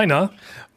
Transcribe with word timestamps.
Hi, 0.00 0.06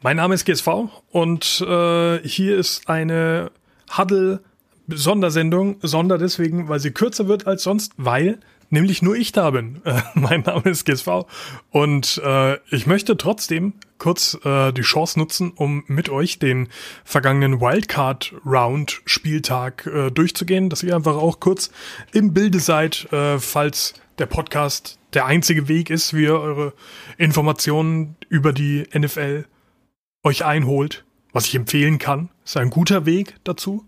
mein 0.02 0.18
Name 0.18 0.34
ist 0.34 0.44
GSV 0.44 0.68
und 1.10 1.64
äh, 1.66 2.18
hier 2.28 2.58
ist 2.58 2.90
eine 2.90 3.52
Huddle-Sondersendung. 3.96 5.76
Sonder 5.80 6.18
deswegen, 6.18 6.68
weil 6.68 6.78
sie 6.78 6.90
kürzer 6.90 7.26
wird 7.26 7.46
als 7.46 7.62
sonst, 7.62 7.92
weil 7.96 8.38
nämlich 8.74 9.00
nur 9.00 9.16
ich 9.16 9.32
da 9.32 9.50
bin. 9.50 9.80
Äh, 9.84 10.00
mein 10.14 10.40
Name 10.40 10.70
ist 10.70 10.86
GSV 10.86 11.26
und 11.70 12.20
äh, 12.24 12.54
ich 12.70 12.86
möchte 12.86 13.16
trotzdem 13.16 13.74
kurz 13.98 14.36
äh, 14.44 14.72
die 14.72 14.82
Chance 14.82 15.18
nutzen, 15.18 15.52
um 15.54 15.84
mit 15.86 16.08
euch 16.08 16.38
den 16.38 16.68
vergangenen 17.04 17.60
Wildcard 17.60 18.34
Round 18.46 19.02
Spieltag 19.04 19.86
äh, 19.86 20.10
durchzugehen, 20.10 20.70
dass 20.70 20.82
ihr 20.82 20.96
einfach 20.96 21.16
auch 21.16 21.38
kurz 21.38 21.70
im 22.12 22.32
Bilde 22.32 22.60
seid, 22.60 23.12
äh, 23.12 23.38
falls 23.38 23.94
der 24.18 24.26
Podcast 24.26 24.98
der 25.12 25.26
einzige 25.26 25.68
Weg 25.68 25.90
ist, 25.90 26.14
wie 26.14 26.24
ihr 26.24 26.40
eure 26.40 26.72
Informationen 27.18 28.16
über 28.28 28.52
die 28.52 28.84
NFL 28.94 29.44
euch 30.22 30.44
einholt. 30.44 31.04
Was 31.32 31.46
ich 31.46 31.54
empfehlen 31.54 31.98
kann, 31.98 32.30
ist 32.44 32.56
ein 32.56 32.70
guter 32.70 33.06
Weg 33.06 33.36
dazu. 33.44 33.86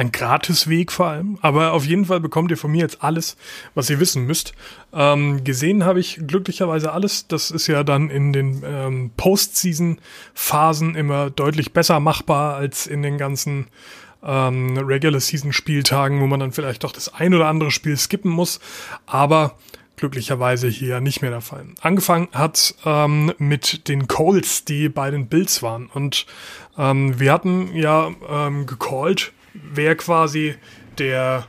Ein 0.00 0.12
gratis 0.12 0.66
Weg 0.66 0.92
vor 0.92 1.08
allem. 1.08 1.38
Aber 1.42 1.74
auf 1.74 1.84
jeden 1.84 2.06
Fall 2.06 2.20
bekommt 2.20 2.50
ihr 2.50 2.56
von 2.56 2.70
mir 2.70 2.80
jetzt 2.80 3.04
alles, 3.04 3.36
was 3.74 3.90
ihr 3.90 4.00
wissen 4.00 4.24
müsst. 4.24 4.54
Ähm, 4.94 5.44
gesehen 5.44 5.84
habe 5.84 6.00
ich 6.00 6.18
glücklicherweise 6.26 6.90
alles. 6.90 7.26
Das 7.26 7.50
ist 7.50 7.66
ja 7.66 7.84
dann 7.84 8.08
in 8.08 8.32
den 8.32 8.62
ähm, 8.64 9.10
Postseason-Phasen 9.18 10.94
immer 10.94 11.28
deutlich 11.28 11.74
besser 11.74 12.00
machbar 12.00 12.56
als 12.56 12.86
in 12.86 13.02
den 13.02 13.18
ganzen 13.18 13.66
ähm, 14.22 14.78
Regular 14.78 15.20
Season 15.20 15.52
Spieltagen, 15.52 16.22
wo 16.22 16.26
man 16.26 16.40
dann 16.40 16.52
vielleicht 16.52 16.82
doch 16.82 16.92
das 16.92 17.12
ein 17.12 17.34
oder 17.34 17.48
andere 17.48 17.70
Spiel 17.70 17.98
skippen 17.98 18.30
muss. 18.30 18.58
Aber 19.04 19.58
glücklicherweise 19.96 20.68
hier 20.68 21.02
nicht 21.02 21.20
mehr 21.20 21.30
der 21.30 21.42
Fall. 21.42 21.66
Angefangen 21.82 22.28
hat 22.32 22.74
ähm, 22.86 23.34
mit 23.36 23.86
den 23.86 24.08
Colts, 24.08 24.64
die 24.64 24.88
bei 24.88 25.10
den 25.10 25.26
Bills 25.26 25.62
waren. 25.62 25.90
Und 25.92 26.24
ähm, 26.78 27.20
wir 27.20 27.34
hatten 27.34 27.76
ja 27.76 28.10
ähm, 28.30 28.64
gecallt, 28.64 29.34
wer 29.54 29.96
quasi 29.96 30.54
der, 30.98 31.46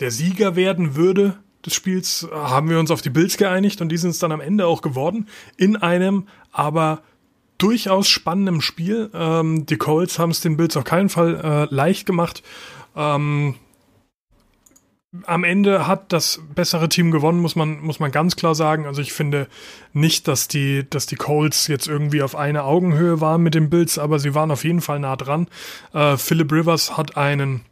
der 0.00 0.10
Sieger 0.10 0.56
werden 0.56 0.96
würde 0.96 1.38
des 1.64 1.74
Spiels, 1.74 2.28
haben 2.32 2.70
wir 2.70 2.78
uns 2.78 2.90
auf 2.90 3.02
die 3.02 3.10
Bills 3.10 3.36
geeinigt 3.36 3.80
und 3.80 3.88
die 3.88 3.96
sind 3.96 4.10
es 4.10 4.18
dann 4.18 4.32
am 4.32 4.40
Ende 4.40 4.66
auch 4.66 4.82
geworden. 4.82 5.28
In 5.56 5.76
einem 5.76 6.28
aber 6.52 7.02
durchaus 7.58 8.08
spannendem 8.08 8.60
Spiel. 8.60 9.10
Ähm, 9.14 9.66
die 9.66 9.76
Colts 9.76 10.18
haben 10.18 10.30
es 10.30 10.40
den 10.40 10.56
Bills 10.56 10.76
auf 10.76 10.84
keinen 10.84 11.08
Fall 11.08 11.68
äh, 11.70 11.74
leicht 11.74 12.06
gemacht. 12.06 12.42
Ähm, 12.94 13.56
am 15.26 15.44
Ende 15.44 15.86
hat 15.86 16.12
das 16.12 16.40
bessere 16.54 16.88
Team 16.88 17.10
gewonnen, 17.10 17.40
muss 17.40 17.56
man, 17.56 17.80
muss 17.80 18.00
man 18.00 18.10
ganz 18.10 18.36
klar 18.36 18.54
sagen. 18.54 18.86
Also 18.86 19.00
ich 19.00 19.12
finde 19.12 19.48
nicht, 19.92 20.28
dass 20.28 20.48
die, 20.48 20.88
dass 20.88 21.06
die 21.06 21.16
Colts 21.16 21.66
jetzt 21.68 21.88
irgendwie 21.88 22.22
auf 22.22 22.36
eine 22.36 22.64
Augenhöhe 22.64 23.20
waren 23.20 23.42
mit 23.42 23.54
den 23.54 23.70
Bills, 23.70 23.98
aber 23.98 24.18
sie 24.18 24.34
waren 24.34 24.50
auf 24.50 24.64
jeden 24.64 24.80
Fall 24.80 24.98
nah 24.98 25.16
dran. 25.16 25.48
Äh, 25.92 26.16
Philip 26.16 26.52
Rivers 26.52 26.96
hat 26.96 27.16
einen 27.16 27.62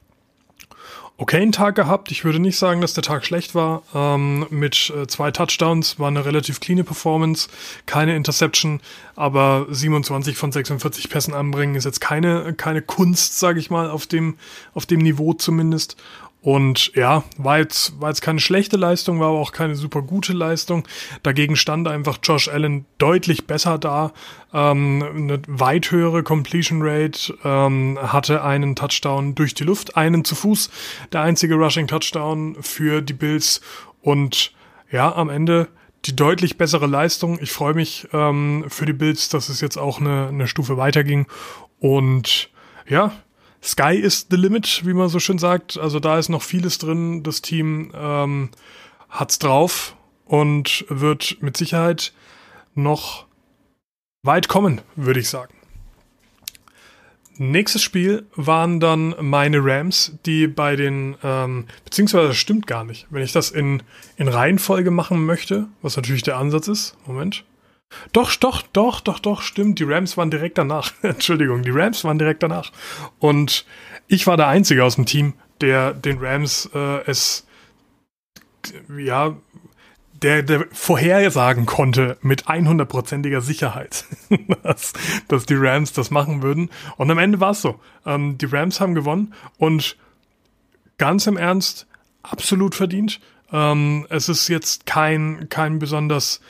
okayen 1.17 1.53
Tag 1.53 1.77
gehabt. 1.77 2.11
Ich 2.11 2.25
würde 2.25 2.41
nicht 2.41 2.59
sagen, 2.59 2.81
dass 2.81 2.95
der 2.95 3.05
Tag 3.05 3.25
schlecht 3.25 3.55
war. 3.55 3.83
Ähm, 3.95 4.47
mit 4.51 4.93
äh, 4.97 5.07
zwei 5.07 5.31
Touchdowns 5.31 5.99
war 5.99 6.09
eine 6.09 6.25
relativ 6.25 6.61
cleane 6.61 6.83
Performance, 6.83 7.49
keine 7.87 8.17
Interception, 8.17 8.81
aber 9.15 9.67
27 9.71 10.37
von 10.37 10.51
46 10.51 11.09
Pässen 11.11 11.35
anbringen 11.35 11.77
ist 11.77 11.85
jetzt 11.85 12.01
keine, 12.01 12.53
keine 12.55 12.83
Kunst, 12.83 13.39
sage 13.39 13.61
ich 13.61 13.71
mal, 13.71 13.91
auf 13.91 14.07
dem, 14.07 14.37
auf 14.75 14.87
dem 14.87 15.01
Niveau 15.01 15.35
zumindest. 15.35 15.97
Und 16.45 16.95
ja, 16.95 17.25
war 17.39 17.57
jetzt, 17.57 17.99
war 18.03 18.11
jetzt 18.11 18.21
keine 18.21 18.39
schlechte 18.39 18.77
Leistung, 18.77 19.19
war 19.19 19.29
aber 19.29 19.39
auch 19.39 19.53
keine 19.53 19.77
super 19.77 20.03
gute 20.03 20.35
Leistung. 20.35 20.87
Dagegen 21.23 21.57
stand 21.57 21.89
einfach 21.89 22.19
Josh 22.23 22.49
Allen 22.49 22.85
deutlich 22.99 23.47
besser 23.47 23.79
da. 23.79 24.13
Ähm, 24.53 25.03
eine 25.17 25.41
weit 25.49 25.91
höhere 25.91 26.23
Completion 26.23 26.81
Rate, 26.83 27.35
ähm, 27.45 27.99
hatte 27.99 28.45
einen 28.45 28.77
Touchdown 28.77 29.35
durch 29.35 29.55
die 29.55 29.65
Luft, 29.65 29.97
einen 29.97 30.23
zu 30.23 30.35
Fuß, 30.35 30.69
der 31.15 31.23
einzige 31.23 31.55
Rushing 31.55 31.87
Touchdown 31.87 32.57
für 32.61 33.01
die 33.01 33.15
Bills. 33.15 33.63
Und 34.03 34.53
ja, 34.93 35.15
am 35.15 35.31
Ende 35.31 35.69
die 36.05 36.15
deutlich 36.15 36.59
bessere 36.59 36.87
Leistung. 36.87 37.39
Ich 37.41 37.53
freue 37.53 37.73
mich 37.73 38.07
ähm, 38.13 38.67
für 38.69 38.85
die 38.85 38.93
Bills, 38.93 39.31
dass 39.31 39.49
es 39.49 39.63
jetzt 39.63 39.79
auch 39.79 39.99
eine, 39.99 40.29
eine 40.29 40.47
Stufe 40.47 40.77
weiterging. 40.77 41.27
Und 41.81 42.51
ja, 42.87 43.13
Sky 43.65 43.95
is 43.95 44.27
the 44.31 44.37
limit, 44.37 44.83
wie 44.85 44.93
man 44.93 45.09
so 45.09 45.19
schön 45.19 45.39
sagt. 45.39 45.79
Also 45.79 45.99
da 45.99 46.19
ist 46.19 46.29
noch 46.29 46.43
vieles 46.43 46.77
drin. 46.79 47.23
Das 47.23 47.41
Team 47.41 47.93
ähm, 47.95 48.51
hat's 49.09 49.39
drauf 49.39 49.97
und 50.27 50.85
wird 50.89 51.39
mit 51.41 51.57
Sicherheit 51.57 52.13
noch 52.75 53.27
weit 54.23 54.49
kommen, 54.49 54.83
würde 54.97 55.21
ich 55.21 55.31
sagen. 55.31 55.55
Nächstes 57.37 57.83
Spiel 57.83 58.27
waren 58.37 58.79
dann 58.81 59.15
meine 59.21 59.59
Rams, 59.65 60.13
die 60.25 60.47
bei 60.47 60.77
den, 60.77 61.17
ähm, 61.25 61.67
beziehungsweise 61.85 62.29
das 62.29 62.37
stimmt 62.37 62.67
gar 62.67 62.85
nicht. 62.85 63.07
Wenn 63.11 63.23
ich 63.23 63.33
das 63.33 63.51
in, 63.51 63.83
in 64.17 64.29
Reihenfolge 64.29 64.91
machen 64.93 65.25
möchte, 65.25 65.67
was 65.83 65.97
natürlich 65.97 66.23
der 66.23 66.37
Ansatz 66.37 66.69
ist, 66.69 66.97
Moment, 67.07 67.45
doch, 68.13 68.35
doch, 68.37 68.63
doch, 68.63 69.01
doch, 69.01 69.19
doch, 69.19 69.43
stimmt. 69.43 69.79
Die 69.79 69.85
Rams 69.85 70.17
waren 70.17 70.31
direkt 70.31 70.59
danach. 70.59 70.93
Entschuldigung, 71.03 71.63
die 71.63 71.71
Rams 71.71 72.05
waren 72.05 72.19
direkt 72.19 72.43
danach. 72.43 72.73
Und 73.19 73.65
ich 74.09 74.27
war 74.27 74.37
der 74.37 74.49
Einzige 74.49 74.85
aus 74.85 74.97
dem 74.97 75.07
Team, 75.07 75.35
der 75.61 75.93
den 75.93 76.19
Rams 76.19 76.69
äh, 76.75 77.03
es, 77.07 77.47
ja, 78.97 79.37
der, 80.23 80.43
der 80.43 80.67
vorhersagen 80.73 81.67
konnte 81.67 82.17
mit 82.23 82.47
100%iger 82.47 83.41
Sicherheit, 83.41 84.05
dass, 84.63 84.93
dass 85.29 85.47
die 85.47 85.57
Rams 85.57 85.93
das 85.93 86.11
machen 86.11 86.43
würden. 86.43 86.71
Und 86.97 87.11
am 87.11 87.19
Ende 87.19 87.41
war 87.41 87.51
es 87.51 87.61
so. 87.61 87.81
Ähm, 88.07 88.39
die 88.39 88.47
Rams 88.47 88.81
haben 88.81 88.95
gewonnen 88.95 89.35
und 89.59 89.97
ganz 90.99 91.27
im 91.27 91.37
Ernst, 91.37 91.87
absolut 92.23 92.75
verdient. 92.75 93.21
Ähm, 93.53 94.07
es 94.09 94.29
ist 94.29 94.49
jetzt 94.49 94.87
kein, 94.87 95.49
kein 95.49 95.79
besonders 95.79 96.41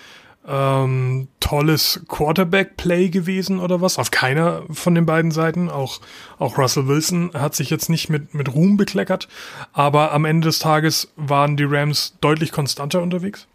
ähm, 0.46 1.28
tolles 1.40 2.02
Quarterback-Play 2.08 3.08
gewesen 3.08 3.60
oder 3.60 3.80
was. 3.80 3.98
Auf 3.98 4.10
keiner 4.10 4.62
von 4.70 4.94
den 4.94 5.06
beiden 5.06 5.30
Seiten. 5.30 5.70
Auch, 5.70 6.00
auch 6.38 6.58
Russell 6.58 6.86
Wilson 6.86 7.30
hat 7.34 7.54
sich 7.54 7.70
jetzt 7.70 7.88
nicht 7.88 8.08
mit, 8.08 8.34
mit 8.34 8.54
Ruhm 8.54 8.76
bekleckert. 8.76 9.28
Aber 9.72 10.12
am 10.12 10.24
Ende 10.24 10.48
des 10.48 10.58
Tages 10.58 11.12
waren 11.16 11.56
die 11.56 11.64
Rams 11.64 12.16
deutlich 12.20 12.52
konstanter 12.52 13.02
unterwegs. 13.02 13.46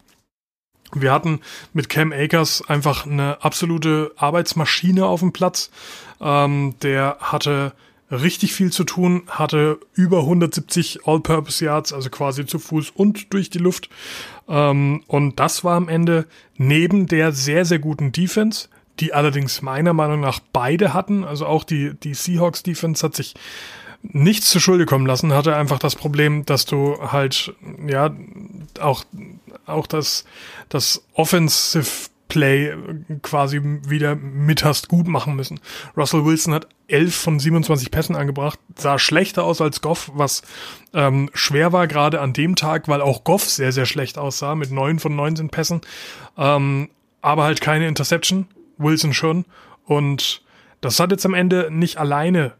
Wir 0.92 1.12
hatten 1.12 1.40
mit 1.72 1.88
Cam 1.88 2.12
Akers 2.12 2.68
einfach 2.68 3.06
eine 3.06 3.38
absolute 3.42 4.12
Arbeitsmaschine 4.16 5.06
auf 5.06 5.20
dem 5.20 5.32
Platz. 5.32 5.70
Ähm, 6.20 6.74
der 6.82 7.18
hatte 7.20 7.72
richtig 8.10 8.52
viel 8.52 8.72
zu 8.72 8.84
tun, 8.84 9.22
hatte 9.28 9.78
über 9.94 10.20
170 10.20 11.06
All-Purpose 11.06 11.64
Yards, 11.64 11.92
also 11.92 12.10
quasi 12.10 12.46
zu 12.46 12.58
Fuß 12.58 12.90
und 12.90 13.32
durch 13.32 13.50
die 13.50 13.58
Luft. 13.58 13.88
Ähm, 14.48 15.04
und 15.06 15.38
das 15.38 15.64
war 15.64 15.76
am 15.76 15.88
Ende 15.88 16.26
neben 16.56 17.06
der 17.06 17.32
sehr, 17.32 17.64
sehr 17.64 17.78
guten 17.78 18.12
Defense, 18.12 18.68
die 18.98 19.14
allerdings 19.14 19.62
meiner 19.62 19.92
Meinung 19.92 20.20
nach 20.20 20.40
beide 20.52 20.92
hatten, 20.92 21.24
also 21.24 21.46
auch 21.46 21.64
die, 21.64 21.94
die 21.94 22.14
Seahawks 22.14 22.62
Defense 22.62 23.04
hat 23.04 23.14
sich 23.14 23.34
nichts 24.02 24.50
zu 24.50 24.60
Schulde 24.60 24.86
kommen 24.86 25.06
lassen, 25.06 25.32
hatte 25.32 25.56
einfach 25.56 25.78
das 25.78 25.94
Problem, 25.94 26.44
dass 26.46 26.64
du 26.64 26.96
halt, 27.00 27.54
ja, 27.86 28.10
auch, 28.80 29.04
auch 29.66 29.86
das, 29.86 30.24
das 30.68 31.04
Offensive 31.14 32.09
Play 32.30 32.74
quasi 33.20 33.60
wieder 33.62 34.14
mit 34.14 34.64
hast 34.64 34.88
gut 34.88 35.06
machen 35.06 35.36
müssen. 35.36 35.60
Russell 35.94 36.24
Wilson 36.24 36.54
hat 36.54 36.66
11 36.88 37.14
von 37.14 37.38
27 37.38 37.90
Pässen 37.90 38.16
angebracht, 38.16 38.58
sah 38.76 38.98
schlechter 38.98 39.44
aus 39.44 39.60
als 39.60 39.82
Goff, 39.82 40.10
was 40.14 40.42
ähm, 40.94 41.28
schwer 41.34 41.74
war 41.74 41.86
gerade 41.86 42.20
an 42.20 42.32
dem 42.32 42.56
Tag, 42.56 42.88
weil 42.88 43.02
auch 43.02 43.24
Goff 43.24 43.44
sehr, 43.44 43.72
sehr 43.72 43.84
schlecht 43.84 44.16
aussah 44.16 44.54
mit 44.54 44.70
9 44.70 44.98
von 44.98 45.14
19 45.14 45.50
Pässen, 45.50 45.82
ähm, 46.38 46.88
aber 47.20 47.44
halt 47.44 47.60
keine 47.60 47.86
Interception, 47.86 48.46
Wilson 48.78 49.12
schon 49.12 49.44
und 49.84 50.42
das 50.80 50.98
hat 50.98 51.10
jetzt 51.10 51.26
am 51.26 51.34
Ende 51.34 51.68
nicht 51.70 51.98
alleine 51.98 52.54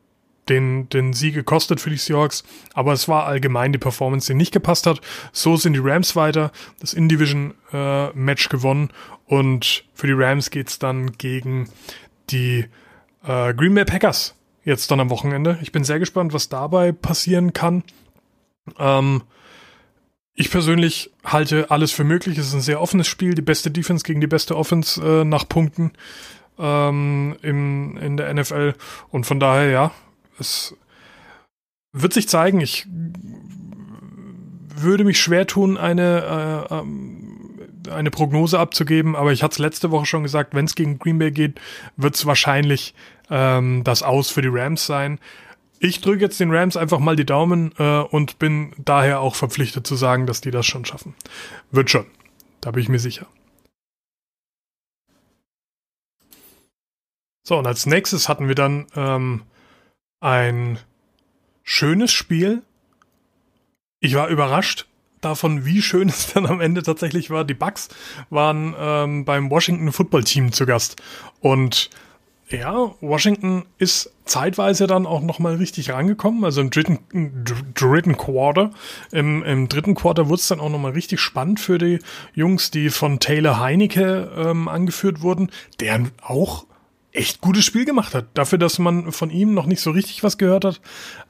den, 0.49 0.89
den 0.89 1.13
Sieg 1.13 1.35
gekostet 1.35 1.81
für 1.81 1.91
die 1.91 1.97
Seahawks, 1.97 2.45
aber 2.75 2.93
es 2.93 3.09
war 3.09 3.27
allgemein 3.27 3.73
die 3.73 3.79
Performance, 3.79 4.33
die 4.33 4.37
nicht 4.37 4.53
gepasst 4.53 4.87
hat. 4.87 5.01
So 5.33 5.57
sind 5.57 5.75
die 5.75 5.81
Rams 5.83 6.17
weiter, 6.17 6.51
das 6.81 6.93
In-Division-Match 6.93 8.47
äh, 8.47 8.49
gewonnen 8.49 8.91
und 9.27 9.85
für 9.95 10.07
die 10.07 10.13
Rams 10.13 10.51
geht's 10.51 10.79
dann 10.79 11.13
gegen 11.13 11.69
die 12.31 12.67
äh, 13.25 13.55
Green 13.55 13.75
Bay 13.75 13.85
Packers 13.85 14.35
jetzt 14.65 14.91
dann 14.91 15.01
am 15.01 15.11
Wochenende. 15.11 15.59
Ich 15.63 15.73
bin 15.73 15.85
sehr 15.85 15.99
gespannt, 15.99 16.33
was 16.33 16.49
dabei 16.49 16.93
passieren 16.93 17.53
kann. 17.53 17.83
Ähm, 18.79 19.23
ich 20.35 20.51
persönlich 20.51 21.11
halte 21.25 21.71
alles 21.71 21.93
für 21.93 22.05
möglich. 22.05 22.39
Es 22.39 22.49
ist 22.49 22.55
ein 22.55 22.61
sehr 22.61 22.81
offenes 22.81 23.09
Spiel, 23.09 23.35
die 23.35 23.43
beste 23.43 23.71
Defense 23.71 24.05
gegen 24.05 24.21
die 24.21 24.27
beste 24.27 24.57
Offense 24.57 25.01
äh, 25.03 25.25
nach 25.25 25.49
Punkten 25.49 25.93
ähm, 26.59 27.37
im, 27.43 27.97
in 27.99 28.17
der 28.17 28.33
NFL. 28.33 28.75
Und 29.11 29.27
von 29.27 29.41
daher, 29.41 29.71
ja, 29.71 29.91
es 30.41 30.77
wird 31.93 32.13
sich 32.13 32.29
zeigen. 32.29 32.61
Ich 32.61 32.87
würde 34.83 35.05
mich 35.05 35.21
schwer 35.21 35.47
tun, 35.47 35.77
eine, 35.77 36.69
äh, 36.71 36.75
ähm, 36.75 37.71
eine 37.91 38.11
Prognose 38.11 38.59
abzugeben, 38.59 39.17
aber 39.17 39.33
ich 39.33 39.43
hatte 39.43 39.53
es 39.53 39.59
letzte 39.59 39.91
Woche 39.91 40.07
schon 40.07 40.23
gesagt, 40.23 40.55
wenn 40.55 40.65
es 40.65 40.75
gegen 40.75 40.99
Green 40.99 41.19
Bay 41.19 41.31
geht, 41.31 41.61
wird 41.97 42.15
es 42.15 42.27
wahrscheinlich 42.27 42.95
ähm, 43.31 43.85
das 43.85 44.03
Aus 44.03 44.31
für 44.31 44.43
die 44.43 44.49
Rams 44.51 44.87
sein. 44.87 45.19
Ich 45.79 46.01
drücke 46.01 46.21
jetzt 46.21 46.39
den 46.41 46.55
Rams 46.55 46.77
einfach 46.77 46.99
mal 46.99 47.17
die 47.17 47.25
Daumen 47.25 47.73
äh, 47.79 48.01
und 48.01 48.39
bin 48.39 48.73
daher 48.79 49.21
auch 49.21 49.35
verpflichtet 49.35 49.87
zu 49.87 49.97
sagen, 49.97 50.27
dass 50.27 50.41
die 50.41 50.51
das 50.51 50.67
schon 50.67 50.85
schaffen. 50.85 51.15
Wird 51.71 51.91
schon. 51.91 52.07
Da 52.61 52.71
bin 52.71 52.83
ich 52.83 52.91
mir 52.91 52.99
sicher. 52.99 53.27
So, 57.43 57.59
und 57.59 57.67
als 57.67 57.87
nächstes 57.87 58.29
hatten 58.29 58.49
wir 58.49 58.55
dann 58.55 58.87
ähm, 58.95 59.43
ein 60.21 60.79
schönes 61.63 62.13
Spiel. 62.13 62.63
Ich 64.01 64.15
war 64.15 64.29
überrascht 64.29 64.87
davon, 65.21 65.65
wie 65.65 65.83
schön 65.83 66.09
es 66.09 66.33
dann 66.33 66.47
am 66.47 66.61
Ende 66.61 66.83
tatsächlich 66.83 67.31
war. 67.31 67.45
Die 67.45 67.55
Bucks 67.55 67.89
waren 68.31 68.75
ähm, 68.79 69.25
beim 69.25 69.51
Washington 69.51 69.93
Football 69.93 70.25
Team 70.25 70.53
zu 70.53 70.67
Gast. 70.67 71.01
Und 71.41 71.91
ja, 72.49 72.93
Washington 73.01 73.65
ist 73.79 74.13
zeitweise 74.25 74.89
dann 74.89 75.07
auch 75.07 75.23
nochmal 75.23 75.55
richtig 75.55 75.91
rangekommen, 75.91 76.45
also 76.45 76.61
im 76.61 76.71
dritten, 76.71 76.99
dritten 77.75 78.17
Quarter. 78.17 78.73
Im, 79.13 79.45
im 79.45 79.69
dritten 79.69 79.95
Quarter 79.95 80.29
wurde 80.29 80.41
es 80.41 80.49
dann 80.49 80.59
auch 80.59 80.69
nochmal 80.69 80.93
richtig 80.93 81.21
spannend 81.21 81.61
für 81.61 81.79
die 81.79 82.01
Jungs, 82.35 82.73
die 82.73 82.91
von 82.91 83.21
Taylor 83.21 83.61
Heinecke 83.61 84.33
ähm, 84.37 84.67
angeführt 84.67 85.23
wurden, 85.23 85.51
der 85.79 86.07
auch 86.23 86.67
echt 87.13 87.41
gutes 87.41 87.65
Spiel 87.65 87.85
gemacht 87.85 88.15
hat. 88.15 88.27
Dafür, 88.35 88.59
dass 88.59 88.79
man 88.79 89.11
von 89.11 89.31
ihm 89.31 89.53
noch 89.53 89.67
nicht 89.67 89.81
so 89.81 89.91
richtig 89.91 90.23
was 90.23 90.39
gehört 90.39 90.65
hat. 90.65 90.81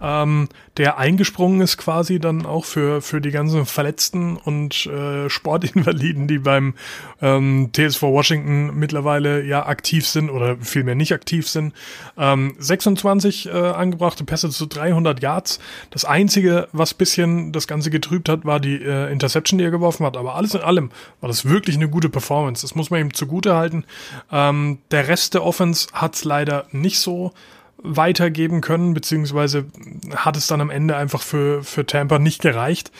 Ähm, 0.01 0.49
der 0.77 0.99
eingesprungen 0.99 1.63
ist 1.63 1.79
quasi 1.79 2.19
dann 2.19 2.45
auch 2.45 2.67
für, 2.67 3.01
für 3.01 3.21
die 3.21 3.31
ganzen 3.31 3.65
Verletzten 3.65 4.37
und 4.37 4.87
äh, 4.87 5.31
Sportinvaliden, 5.31 6.29
die 6.29 6.39
beim 6.39 6.75
ähm, 7.23 7.71
TSV 7.73 8.03
Washington 8.03 8.79
mittlerweile 8.79 9.43
ja 9.43 9.67
aktiv 9.67 10.07
sind 10.07 10.29
oder 10.29 10.59
vielmehr 10.59 10.95
nicht 10.95 11.15
aktiv 11.15 11.49
sind. 11.49 11.73
Ähm, 12.19 12.55
26 12.59 13.47
äh, 13.47 13.51
angebrachte 13.51 14.25
Pässe 14.25 14.51
zu 14.51 14.67
300 14.67 15.23
Yards. 15.23 15.61
Das 15.91 16.05
Einzige, 16.05 16.69
was 16.73 16.93
bisschen 16.93 17.53
das 17.53 17.67
Ganze 17.67 17.91
getrübt 17.91 18.29
hat, 18.29 18.45
war 18.45 18.61
die 18.61 18.77
äh, 18.83 19.11
Interception, 19.11 19.57
die 19.57 19.65
er 19.65 19.71
geworfen 19.71 20.05
hat. 20.05 20.19
Aber 20.19 20.35
alles 20.35 20.55
in 20.55 20.61
allem 20.61 20.91
war 21.21 21.29
das 21.29 21.47
wirklich 21.47 21.77
eine 21.77 21.89
gute 21.89 22.11
Performance. 22.11 22.63
Das 22.63 22.75
muss 22.75 22.91
man 22.91 23.01
ihm 23.01 23.15
zugute 23.15 23.55
halten. 23.55 23.85
Ähm, 24.31 24.79
der 24.91 25.09
Rest 25.09 25.33
der 25.33 25.43
Offense 25.43 25.70
Offense 25.71 25.89
hat 25.93 26.15
es 26.17 26.25
leider 26.25 26.67
nicht 26.73 26.99
so 26.99 27.33
weitergeben 27.79 28.61
können, 28.61 28.93
beziehungsweise 28.93 29.67
hat 30.15 30.37
es 30.37 30.47
dann 30.47 30.61
am 30.61 30.71
Ende 30.71 30.97
einfach 30.97 31.23
für, 31.23 31.63
für 31.63 31.87
Tampa 31.87 32.19
nicht 32.19 32.43
gereicht, 32.43 32.91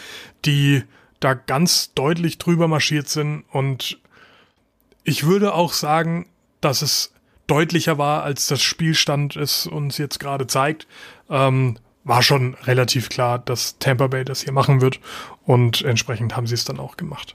die 0.45 0.85
da 1.19 1.35
ganz 1.35 1.93
deutlich 1.95 2.39
drüber 2.39 2.67
marschiert 2.67 3.09
sind 3.09 3.45
und 3.53 3.99
ich 5.05 5.25
würde 5.27 5.55
auch 5.55 5.73
sagen, 5.73 6.27
dass 6.61 6.83
es 6.83 7.13
deutlicher 7.47 7.99
war, 7.99 8.23
als 8.23 8.47
das 8.47 8.63
Spielstand 8.63 9.37
es 9.37 9.67
uns 9.67 9.99
jetzt 9.99 10.21
gerade 10.21 10.47
zeigt. 10.47 10.87
Ähm, 11.29 11.79
war 12.05 12.23
schon 12.23 12.55
relativ 12.65 13.09
klar, 13.09 13.39
dass 13.39 13.79
Tampa 13.79 14.07
Bay 14.07 14.25
das 14.25 14.43
hier 14.43 14.53
machen 14.53 14.81
wird 14.81 15.01
und 15.45 15.83
entsprechend 15.83 16.37
haben 16.37 16.47
sie 16.47 16.55
es 16.55 16.65
dann 16.65 16.79
auch 16.79 16.97
gemacht. 16.97 17.35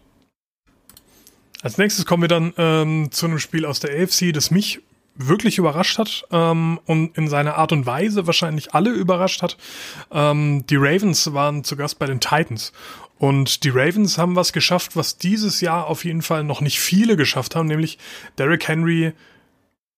Als 1.62 1.78
nächstes 1.78 2.06
kommen 2.06 2.24
wir 2.24 2.28
dann 2.28 2.54
ähm, 2.58 3.12
zu 3.12 3.26
einem 3.26 3.40
Spiel 3.40 3.66
aus 3.66 3.80
der 3.80 3.92
AFC, 3.92 4.34
das 4.34 4.52
mich 4.52 4.82
wirklich 5.15 5.57
überrascht 5.57 5.97
hat 5.97 6.25
ähm, 6.31 6.79
und 6.85 7.17
in 7.17 7.27
seiner 7.27 7.56
Art 7.56 7.71
und 7.71 7.85
Weise 7.85 8.27
wahrscheinlich 8.27 8.73
alle 8.73 8.91
überrascht 8.91 9.41
hat. 9.41 9.57
Ähm, 10.12 10.65
die 10.67 10.75
Ravens 10.75 11.33
waren 11.33 11.63
zu 11.63 11.75
Gast 11.75 12.00
bei 12.00 12.06
den 12.06 12.19
Titans. 12.19 12.73
Und 13.17 13.63
die 13.63 13.69
Ravens 13.69 14.17
haben 14.17 14.35
was 14.35 14.51
geschafft, 14.51 14.95
was 14.95 15.17
dieses 15.17 15.62
Jahr 15.62 15.88
auf 15.88 16.03
jeden 16.03 16.21
Fall 16.21 16.44
noch 16.44 16.59
nicht 16.59 16.79
viele 16.79 17.15
geschafft 17.15 17.56
haben, 17.56 17.67
nämlich 17.67 17.97
Derrick 18.38 18.67
Henry 18.67 19.13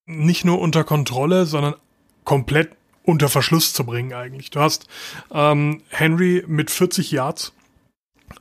nicht 0.06 0.46
nur 0.46 0.60
unter 0.60 0.84
Kontrolle, 0.84 1.46
sondern 1.46 1.76
komplett 2.24 2.72
unter 3.04 3.30
Verschluss 3.30 3.74
zu 3.74 3.86
bringen 3.86 4.14
eigentlich. 4.14 4.52
Du 4.52 4.60
hast 4.60 4.88
ähm, 5.32 5.82
Henry 5.90 6.44
mit 6.48 6.70
40 6.70 7.12
Yards 7.12 7.54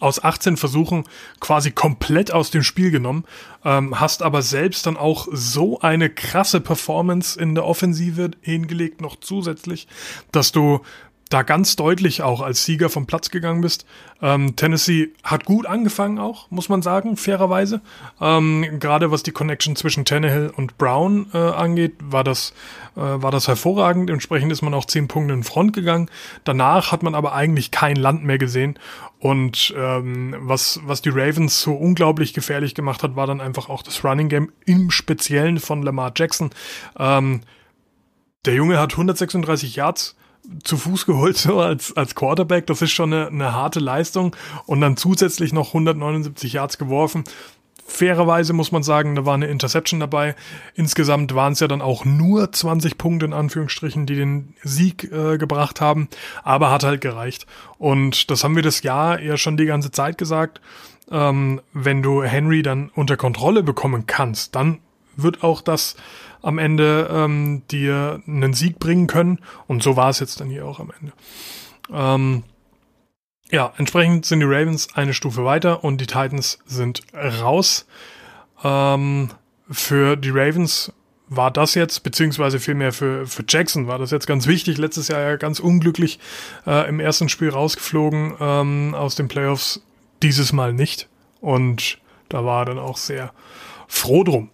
aus 0.01 0.23
18 0.23 0.57
Versuchen 0.57 1.05
quasi 1.41 1.71
komplett 1.71 2.33
aus 2.33 2.51
dem 2.51 2.63
Spiel 2.63 2.91
genommen, 2.91 3.25
ähm, 3.65 3.99
hast 4.01 4.23
aber 4.23 4.43
selbst 4.43 4.87
dann 4.87 4.97
auch 4.97 5.29
so 5.31 5.81
eine 5.81 6.11
krasse 6.11 6.61
Performance 6.61 7.39
in 7.39 7.55
der 7.55 7.65
Offensive 7.65 8.31
hingelegt, 8.41 9.01
noch 9.01 9.17
zusätzlich, 9.17 9.89
dass 10.33 10.53
du 10.53 10.81
da 11.29 11.43
ganz 11.43 11.75
deutlich 11.75 12.23
auch 12.23 12.41
als 12.41 12.65
Sieger 12.65 12.89
vom 12.89 13.07
Platz 13.07 13.31
gegangen 13.31 13.61
bist. 13.61 13.85
Ähm, 14.23 14.55
Tennessee 14.55 15.11
hat 15.25 15.45
gut 15.45 15.67
angefangen 15.67 16.19
auch, 16.19 16.51
muss 16.51 16.69
man 16.69 16.83
sagen, 16.83 17.17
fairerweise. 17.17 17.81
Ähm, 18.21 18.79
Gerade 18.79 19.11
was 19.11 19.25
die 19.25 19.33
Connection 19.33 19.75
zwischen 19.75 20.05
Tannehill 20.05 20.53
und 20.57 20.79
Brown 20.79 21.27
äh, 21.35 21.39
angeht, 21.39 21.95
war 22.01 22.23
das, 22.23 22.53
äh, 22.95 23.01
war 23.01 23.33
das 23.33 23.49
hervorragend. 23.49 24.09
Entsprechend 24.09 24.53
ist 24.53 24.63
man 24.63 24.73
auch 24.73 24.85
zehn 24.85 25.09
Punkte 25.09 25.35
in 25.35 25.43
Front 25.43 25.73
gegangen. 25.73 26.09
Danach 26.45 26.93
hat 26.93 27.03
man 27.03 27.17
aber 27.17 27.35
eigentlich 27.35 27.73
kein 27.73 27.97
Land 27.97 28.23
mehr 28.25 28.39
gesehen. 28.39 28.79
Und 29.19 29.75
ähm, 29.77 30.37
was, 30.39 30.81
was 30.85 31.03
die 31.03 31.11
Ravens 31.11 31.61
so 31.61 31.75
unglaublich 31.75 32.35
gefährlich 32.35 32.75
gemacht 32.75 33.03
hat, 33.03 33.17
war 33.17 33.27
dann 33.27 33.41
einfach 33.41 33.69
auch 33.69 33.83
das 33.83 34.05
Running 34.05 34.29
Game 34.29 34.53
im 34.65 34.93
Speziellen 34.93 35.59
von 35.59 35.83
Lamar 35.83 36.13
Jackson. 36.15 36.51
Ähm, 36.97 37.41
der 38.45 38.55
Junge 38.55 38.79
hat 38.79 38.93
136 38.93 39.75
Yards 39.75 40.15
zu 40.63 40.77
Fuß 40.77 41.07
geholt 41.07 41.37
so 41.37 41.61
als, 41.61 41.97
als 41.97 42.15
Quarterback. 42.15 42.67
Das 42.67 42.83
ist 42.83 42.93
schon 42.93 43.13
eine, 43.13 43.29
eine 43.29 43.53
harte 43.53 43.81
Leistung. 43.81 44.35
Und 44.67 44.81
dann 44.81 44.97
zusätzlich 44.97 45.53
noch 45.53 45.69
179 45.69 46.53
Yards 46.53 46.79
geworfen. 46.79 47.25
Fairerweise 47.89 48.53
muss 48.53 48.73
man 48.73 48.83
sagen, 48.83 49.15
da 49.15 49.25
war 49.25 49.35
eine 49.35 49.47
Interception 49.47 50.01
dabei. 50.01 50.35
Insgesamt 50.75 51.35
waren 51.37 51.53
es 51.53 51.61
ja 51.61 51.69
dann 51.69 51.81
auch 51.81 52.05
nur 52.05 52.51
20 52.51 52.99
Punkte 52.99 53.27
in 53.27 53.33
Anführungsstrichen, 53.33 54.07
die 54.07 54.17
den 54.17 54.55
Sieg 54.63 55.05
äh, 55.13 55.39
gebracht 55.39 55.81
haben, 55.81 56.09
aber 56.43 56.73
hat 56.73 56.83
halt 56.83 57.01
gereicht. 57.01 57.47
Und 57.79 58.31
das 58.31 58.43
haben 58.43 58.57
wir 58.57 58.65
das 58.65 58.83
Jahr 58.83 59.21
ja 59.21 59.37
schon 59.37 59.57
die 59.57 59.67
ganze 59.67 59.93
Zeit 59.93 60.19
gesagt. 60.19 60.61
Ähm, 61.13 61.61
wenn 61.73 62.03
du 62.03 62.25
Henry 62.25 62.63
dann 62.63 62.91
unter 62.93 63.17
Kontrolle 63.17 63.63
bekommen 63.63 64.07
kannst, 64.07 64.57
dann 64.57 64.79
wird 65.17 65.45
auch 65.45 65.63
das 65.63 65.97
am 66.43 66.59
Ende 66.59 67.09
ähm, 67.11 67.63
dir 67.71 68.23
einen 68.27 68.55
Sieg 68.55 68.79
bringen 68.79 69.07
können. 69.07 69.41
Und 69.67 69.83
so 69.83 69.97
war 69.97 70.11
es 70.11 70.21
jetzt 70.21 70.41
dann 70.41 70.49
hier 70.49 70.67
auch 70.67 70.81
am 70.81 70.93
Ende. 71.01 71.13
Ähm, 71.93 72.43
ja, 73.51 73.73
entsprechend 73.77 74.27
sind 74.27 74.41
die 74.41 74.47
Ravens 74.47 74.89
eine 74.95 75.15
Stufe 75.15 75.45
weiter 75.45 75.85
und 75.85 76.01
die 76.01 76.07
Titans 76.07 76.59
sind 76.67 77.03
raus. 77.15 77.87
Ähm, 78.65 79.31
für 79.71 80.17
die 80.17 80.31
Ravens 80.31 80.93
war 81.29 81.51
das 81.51 81.75
jetzt, 81.75 82.03
beziehungsweise 82.03 82.61
vielmehr 82.61 82.93
für, 82.93 83.27
für 83.27 83.45
Jackson 83.47 83.87
war 83.89 83.99
das 83.99 84.11
jetzt 84.11 84.27
ganz 84.27 84.47
wichtig. 84.47 84.79
Letztes 84.79 85.09
Jahr 85.09 85.21
ja 85.21 85.37
ganz 85.37 85.59
unglücklich 85.61 86.19
äh, 86.67 86.89
im 86.89 87.01
ersten 87.01 87.29
Spiel 87.29 87.51
rausgeflogen 87.51 88.35
ähm, 88.41 88.95
aus 88.95 89.17
den 89.17 89.29
Playoffs. 89.29 89.83
Dieses 90.23 90.53
Mal 90.53 90.73
nicht. 90.73 91.09
Und 91.41 91.99
da 92.29 92.45
war 92.45 92.63
er 92.63 92.65
dann 92.67 92.79
auch 92.79 92.97
sehr 92.97 93.33
froh 93.89 94.25
drum. 94.25 94.51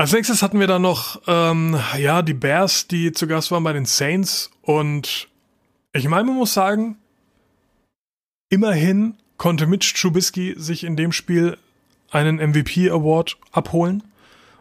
Als 0.00 0.14
nächstes 0.14 0.42
hatten 0.42 0.58
wir 0.58 0.66
dann 0.66 0.80
noch, 0.80 1.20
ähm, 1.26 1.78
ja, 1.98 2.22
die 2.22 2.32
Bears, 2.32 2.88
die 2.88 3.12
zu 3.12 3.26
Gast 3.26 3.50
waren 3.50 3.64
bei 3.64 3.74
den 3.74 3.84
Saints. 3.84 4.50
Und 4.62 5.28
ich 5.92 6.08
meine, 6.08 6.24
man 6.24 6.36
muss 6.36 6.54
sagen, 6.54 6.96
immerhin 8.48 9.16
konnte 9.36 9.66
Mitch 9.66 9.92
Trubisky 9.94 10.54
sich 10.56 10.84
in 10.84 10.96
dem 10.96 11.12
Spiel 11.12 11.58
einen 12.10 12.36
MVP 12.36 12.88
Award 12.88 13.36
abholen. 13.52 14.02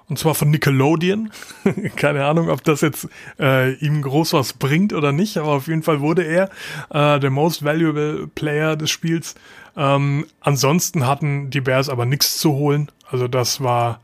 Und 0.09 0.19
zwar 0.19 0.35
von 0.35 0.49
Nickelodeon. 0.49 1.31
Keine 1.95 2.25
Ahnung, 2.25 2.49
ob 2.49 2.61
das 2.65 2.81
jetzt 2.81 3.07
äh, 3.39 3.75
ihm 3.75 4.01
groß 4.01 4.33
was 4.33 4.51
bringt 4.51 4.91
oder 4.91 5.13
nicht, 5.13 5.37
aber 5.37 5.51
auf 5.53 5.67
jeden 5.67 5.83
Fall 5.83 6.01
wurde 6.01 6.23
er 6.23 6.49
äh, 6.89 7.17
der 7.17 7.29
Most 7.29 7.63
Valuable 7.63 8.27
Player 8.27 8.75
des 8.75 8.91
Spiels. 8.91 9.35
Ähm, 9.77 10.25
ansonsten 10.41 11.07
hatten 11.07 11.49
die 11.49 11.61
Bears 11.61 11.87
aber 11.87 12.05
nichts 12.05 12.39
zu 12.39 12.55
holen. 12.55 12.91
Also 13.09 13.29
das 13.29 13.63
war 13.63 14.01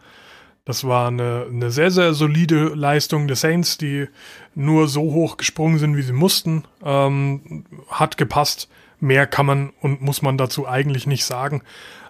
das 0.65 0.84
war 0.84 1.07
eine, 1.07 1.45
eine 1.50 1.69
sehr, 1.69 1.91
sehr 1.91 2.13
solide 2.13 2.69
Leistung 2.74 3.27
der 3.27 3.36
Saints, 3.36 3.77
die 3.77 4.07
nur 4.55 4.88
so 4.88 5.01
hoch 5.01 5.38
gesprungen 5.38 5.77
sind, 5.77 5.95
wie 5.95 6.01
sie 6.01 6.13
mussten. 6.13 6.63
Ähm, 6.84 7.65
hat 7.89 8.17
gepasst. 8.17 8.67
Mehr 9.00 9.27
kann 9.27 9.45
man 9.45 9.74
und 9.81 10.01
muss 10.01 10.24
man 10.24 10.38
dazu 10.38 10.67
eigentlich 10.67 11.05
nicht 11.05 11.25
sagen. 11.25 11.62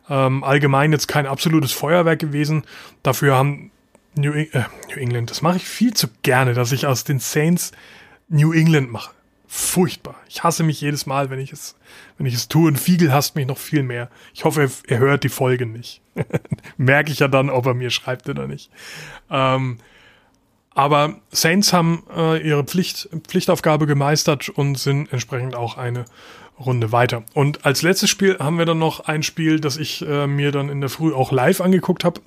Ähm, 0.09 0.43
allgemein 0.43 0.93
jetzt 0.93 1.07
kein 1.07 1.25
absolutes 1.25 1.73
Feuerwerk 1.73 2.19
gewesen. 2.19 2.63
Dafür 3.03 3.35
haben 3.35 3.71
New, 4.15 4.31
äh, 4.31 4.47
New 4.89 4.97
England, 4.97 5.31
das 5.31 5.41
mache 5.41 5.57
ich 5.57 5.65
viel 5.65 5.93
zu 5.93 6.07
gerne, 6.21 6.53
dass 6.53 6.71
ich 6.71 6.87
aus 6.87 7.03
den 7.03 7.19
Saints 7.19 7.73
New 8.29 8.53
England 8.53 8.89
mache 8.91 9.14
furchtbar. 9.55 10.15
Ich 10.27 10.43
hasse 10.43 10.63
mich 10.63 10.81
jedes 10.81 11.05
Mal, 11.05 11.29
wenn 11.29 11.39
ich 11.39 11.53
es, 11.53 11.75
wenn 12.17 12.25
ich 12.25 12.33
es 12.33 12.49
tue. 12.49 12.67
Und 12.67 12.77
Fiegel 12.77 13.13
hasst 13.13 13.35
mich 13.35 13.47
noch 13.47 13.57
viel 13.57 13.83
mehr. 13.83 14.09
Ich 14.33 14.43
hoffe, 14.43 14.63
er, 14.63 14.69
er 14.87 14.99
hört 14.99 15.23
die 15.23 15.29
Folge 15.29 15.65
nicht. 15.65 16.01
Merke 16.77 17.11
ich 17.11 17.19
ja 17.19 17.29
dann, 17.29 17.49
ob 17.49 17.65
er 17.65 17.73
mir 17.73 17.89
schreibt 17.89 18.27
oder 18.27 18.47
nicht. 18.47 18.69
Ähm, 19.29 19.77
aber 20.71 21.21
Saints 21.31 21.71
haben 21.71 22.03
äh, 22.13 22.45
ihre 22.45 22.65
Pflicht, 22.65 23.07
Pflichtaufgabe 23.27 23.87
gemeistert 23.87 24.49
und 24.49 24.77
sind 24.77 25.11
entsprechend 25.13 25.55
auch 25.55 25.77
eine 25.77 26.03
Runde 26.59 26.91
weiter. 26.91 27.23
Und 27.33 27.65
als 27.65 27.81
letztes 27.81 28.09
Spiel 28.09 28.37
haben 28.39 28.57
wir 28.57 28.65
dann 28.65 28.79
noch 28.79 29.01
ein 29.01 29.23
Spiel, 29.23 29.61
das 29.61 29.77
ich 29.77 30.05
äh, 30.05 30.27
mir 30.27 30.51
dann 30.51 30.67
in 30.67 30.81
der 30.81 30.89
Früh 30.89 31.13
auch 31.13 31.31
live 31.31 31.61
angeguckt 31.61 32.03
habe. 32.03 32.19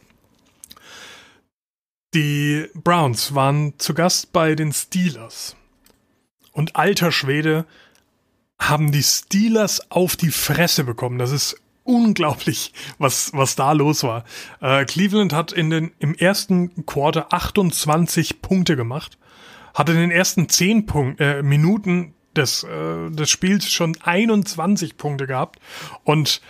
Die 2.14 2.66
Browns 2.72 3.34
waren 3.34 3.74
zu 3.78 3.92
Gast 3.92 4.32
bei 4.32 4.54
den 4.54 4.72
Steelers. 4.72 5.56
Und 6.52 6.76
alter 6.76 7.12
Schwede 7.12 7.66
haben 8.58 8.92
die 8.92 9.02
Steelers 9.02 9.90
auf 9.90 10.16
die 10.16 10.30
Fresse 10.30 10.84
bekommen. 10.84 11.18
Das 11.18 11.30
ist 11.30 11.60
unglaublich, 11.84 12.72
was, 12.98 13.32
was 13.32 13.56
da 13.56 13.72
los 13.72 14.02
war. 14.02 14.24
Äh, 14.60 14.84
Cleveland 14.84 15.32
hat 15.32 15.52
in 15.52 15.70
den, 15.70 15.92
im 15.98 16.14
ersten 16.14 16.84
Quarter 16.84 17.32
28 17.32 18.42
Punkte 18.42 18.76
gemacht, 18.76 19.16
hat 19.74 19.88
in 19.88 19.96
den 19.96 20.10
ersten 20.10 20.48
10 20.48 20.86
Punkt, 20.86 21.20
äh, 21.20 21.42
Minuten 21.42 22.14
des, 22.36 22.62
äh, 22.64 23.10
des 23.10 23.30
Spiels 23.30 23.70
schon 23.70 23.96
21 24.02 24.96
Punkte 24.98 25.26
gehabt. 25.26 25.58
Und 26.04 26.42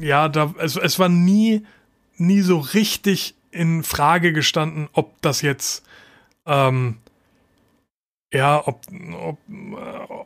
ja, 0.00 0.28
da, 0.28 0.54
es, 0.58 0.76
es 0.76 0.98
war 0.98 1.08
nie, 1.08 1.64
nie 2.16 2.42
so 2.42 2.58
richtig 2.58 3.34
in 3.50 3.82
Frage 3.82 4.32
gestanden, 4.32 4.88
ob 4.92 5.22
das 5.22 5.40
jetzt 5.40 5.84
ähm, 6.46 6.98
ja, 8.32 8.62
ob, 8.66 8.82
ob, 9.22 9.38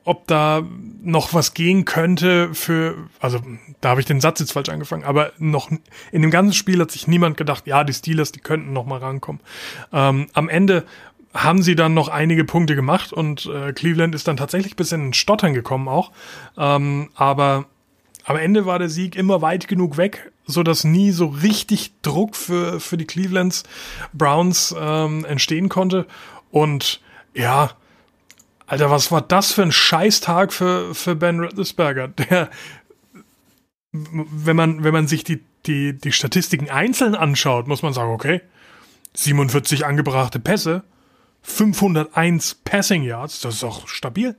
ob 0.04 0.26
da 0.26 0.62
noch 1.02 1.34
was 1.34 1.54
gehen 1.54 1.84
könnte 1.84 2.52
für, 2.52 2.96
also 3.20 3.40
da 3.80 3.90
habe 3.90 4.00
ich 4.00 4.06
den 4.06 4.20
Satz 4.20 4.40
jetzt 4.40 4.52
falsch 4.52 4.70
angefangen, 4.70 5.04
aber 5.04 5.32
noch 5.38 5.70
in 6.10 6.22
dem 6.22 6.32
ganzen 6.32 6.52
Spiel 6.52 6.80
hat 6.80 6.90
sich 6.90 7.06
niemand 7.06 7.36
gedacht, 7.36 7.66
ja, 7.66 7.84
die 7.84 7.92
Steelers, 7.92 8.32
die 8.32 8.40
könnten 8.40 8.72
noch 8.72 8.86
mal 8.86 8.98
rankommen. 8.98 9.40
Ähm, 9.92 10.26
am 10.32 10.48
Ende 10.48 10.84
haben 11.32 11.62
sie 11.62 11.76
dann 11.76 11.94
noch 11.94 12.08
einige 12.08 12.44
Punkte 12.44 12.74
gemacht 12.74 13.12
und 13.12 13.46
äh, 13.46 13.72
Cleveland 13.72 14.14
ist 14.14 14.26
dann 14.26 14.36
tatsächlich 14.36 14.74
bis 14.74 14.92
in 14.92 15.00
den 15.00 15.14
Stottern 15.14 15.54
gekommen 15.54 15.88
auch. 15.88 16.10
Ähm, 16.58 17.08
aber 17.14 17.66
am 18.24 18.36
Ende 18.36 18.66
war 18.66 18.78
der 18.78 18.88
Sieg 18.88 19.16
immer 19.16 19.42
weit 19.42 19.68
genug 19.68 19.96
weg, 19.96 20.32
so 20.44 20.62
dass 20.62 20.84
nie 20.84 21.12
so 21.12 21.26
richtig 21.26 21.92
Druck 22.02 22.34
für, 22.34 22.80
für 22.80 22.96
die 22.96 23.06
Clevelands 23.06 23.62
Browns 24.12 24.74
ähm, 24.78 25.24
entstehen 25.24 25.68
konnte. 25.68 26.06
Und 26.50 27.00
ja, 27.34 27.70
Alter, 28.72 28.90
was 28.90 29.12
war 29.12 29.20
das 29.20 29.52
für 29.52 29.60
ein 29.60 29.70
Scheißtag 29.70 30.50
für, 30.50 30.94
für 30.94 31.14
Ben 31.14 31.40
Roethlisberger? 31.40 32.08
Der, 32.08 32.48
wenn 33.92 34.56
man, 34.56 34.82
wenn 34.82 34.94
man 34.94 35.06
sich 35.06 35.24
die, 35.24 35.44
die, 35.66 35.92
die 35.92 36.10
Statistiken 36.10 36.70
einzeln 36.70 37.14
anschaut, 37.14 37.68
muss 37.68 37.82
man 37.82 37.92
sagen, 37.92 38.10
okay, 38.10 38.40
47 39.12 39.84
angebrachte 39.84 40.40
Pässe, 40.40 40.84
501 41.42 42.62
Passing 42.64 43.02
Yards, 43.02 43.40
das 43.40 43.56
ist 43.56 43.64
auch 43.64 43.88
stabil. 43.88 44.36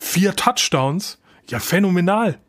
Vier 0.00 0.34
Touchdowns, 0.34 1.20
ja 1.48 1.60
phänomenal. 1.60 2.40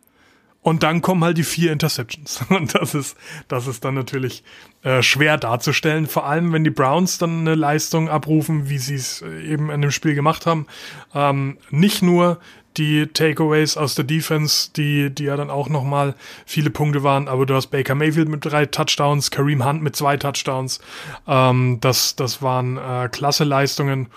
Und 0.62 0.84
dann 0.84 1.02
kommen 1.02 1.24
halt 1.24 1.38
die 1.38 1.44
vier 1.44 1.72
Interceptions. 1.72 2.44
Und 2.50 2.76
das 2.76 2.94
ist, 2.94 3.18
das 3.48 3.68
ist 3.68 3.86
dann 3.86 3.96
natürlich 3.96 4.44
äh, 4.84 5.02
schwer 5.02 5.38
darzustellen. 5.38 6.08
Vor 6.08 6.26
allem, 6.26 6.52
wenn 6.52 6.64
die 6.64 6.70
Browns 6.70 7.18
dann 7.18 7.42
eine 7.42 7.56
Leistung 7.56 8.10
abrufen, 8.10 8.70
wie 8.70 8.78
sie 8.78 8.96
es 8.96 9.22
äh, 9.22 9.42
eben 9.44 9.70
in 9.70 9.82
dem 9.82 9.92
Spiel 9.92 10.16
gemacht 10.16 10.46
haben. 10.46 10.68
Ähm, 11.14 11.58
nicht 11.70 12.02
nur 12.02 12.40
die 12.78 13.08
Takeaways 13.08 13.76
aus 13.76 13.96
der 13.96 14.06
Defense, 14.06 14.72
die, 14.76 15.10
die 15.10 15.24
ja 15.24 15.36
dann 15.36 15.50
auch 15.50 15.70
nochmal 15.70 16.16
viele 16.46 16.70
Punkte 16.70 17.04
waren, 17.04 17.28
aber 17.28 17.46
du 17.46 17.56
hast 17.56 17.68
Baker 17.68 17.96
Mayfield 17.96 18.30
mit 18.30 18.46
drei 18.46 18.66
Touchdowns, 18.66 19.32
Kareem 19.32 19.66
Hunt 19.66 19.82
mit 19.82 19.96
zwei 19.96 20.18
Touchdowns. 20.18 20.80
Ähm, 21.28 21.80
das, 21.82 22.16
das 22.16 22.42
waren 22.42 22.78
äh, 22.78 23.10
klasse 23.12 23.44
Leistungen. 23.44 24.10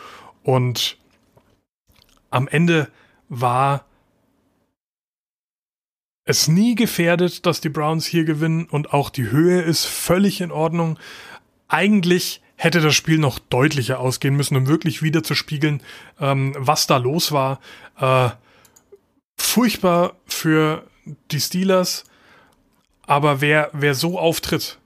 Und 0.43 0.99
am 2.31 2.49
Ende 2.49 2.89
war 3.29 3.85
es 6.31 6.49
nie 6.49 6.75
gefährdet, 6.75 7.45
dass 7.47 7.61
die 7.61 7.69
Browns 7.69 8.07
hier 8.07 8.25
gewinnen 8.25 8.67
und 8.67 8.93
auch 8.93 9.11
die 9.11 9.31
Höhe 9.31 9.61
ist 9.63 9.85
völlig 9.85 10.41
in 10.41 10.53
Ordnung. 10.53 10.99
Eigentlich 11.69 12.41
hätte 12.57 12.81
das 12.81 12.95
Spiel 12.95 13.19
noch 13.19 13.39
deutlicher 13.39 14.01
ausgehen 14.01 14.37
müssen, 14.37 14.57
um 14.57 14.67
wirklich 14.67 15.03
wieder 15.03 15.23
zu 15.23 15.35
spiegeln, 15.35 15.83
ähm, 16.21 16.55
was 16.59 16.87
da 16.87 16.99
los 16.99 17.33
war. 17.33 17.61
Äh, 17.99 18.31
furchtbar 19.39 20.15
für 20.27 20.87
die 21.31 21.41
Steelers, 21.41 22.05
aber 23.07 23.41
wer, 23.41 23.71
wer 23.73 23.95
so 23.95 24.19
auftritt, 24.19 24.79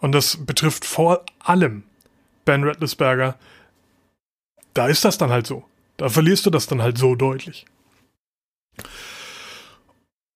und 0.00 0.12
das 0.12 0.44
betrifft 0.46 0.84
vor 0.84 1.24
allem 1.40 1.84
Ben 2.44 2.64
Rattlesberger, 2.64 3.38
da 4.72 4.88
ist 4.88 5.04
das 5.04 5.18
dann 5.18 5.30
halt 5.30 5.46
so. 5.46 5.64
Da 5.98 6.08
verlierst 6.08 6.46
du 6.46 6.50
das 6.50 6.66
dann 6.66 6.80
halt 6.80 6.96
so 6.96 7.14
deutlich. 7.14 7.66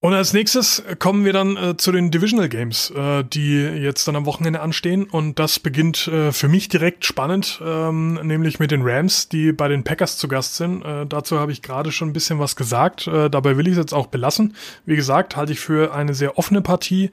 Und 0.04 0.12
als 0.12 0.34
nächstes 0.34 0.84
kommen 0.98 1.24
wir 1.24 1.32
dann 1.32 1.56
äh, 1.56 1.78
zu 1.78 1.90
den 1.90 2.10
Divisional 2.10 2.50
Games, 2.50 2.90
äh, 2.90 3.24
die 3.24 3.54
jetzt 3.62 4.06
dann 4.06 4.16
am 4.16 4.26
Wochenende 4.26 4.60
anstehen. 4.60 5.04
Und 5.04 5.38
das 5.38 5.58
beginnt 5.58 6.08
äh, 6.08 6.30
für 6.30 6.46
mich 6.46 6.68
direkt 6.68 7.06
spannend, 7.06 7.58
ähm, 7.64 8.20
nämlich 8.22 8.58
mit 8.58 8.70
den 8.70 8.82
Rams, 8.82 9.30
die 9.30 9.52
bei 9.52 9.66
den 9.66 9.82
Packers 9.82 10.18
zu 10.18 10.28
Gast 10.28 10.56
sind. 10.56 10.84
Äh, 10.84 11.06
dazu 11.06 11.38
habe 11.38 11.52
ich 11.52 11.62
gerade 11.62 11.90
schon 11.90 12.10
ein 12.10 12.12
bisschen 12.12 12.38
was 12.38 12.54
gesagt. 12.54 13.06
Äh, 13.06 13.30
dabei 13.30 13.56
will 13.56 13.66
ich 13.66 13.72
es 13.72 13.78
jetzt 13.78 13.94
auch 13.94 14.08
belassen. 14.08 14.54
Wie 14.84 14.94
gesagt, 14.94 15.36
halte 15.36 15.52
ich 15.52 15.60
für 15.60 15.94
eine 15.94 16.12
sehr 16.12 16.36
offene 16.36 16.60
Partie 16.60 17.10